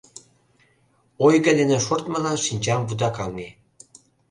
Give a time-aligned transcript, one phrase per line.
[1.25, 3.49] Ойго дене шортмылан шинчам вудакаҥе.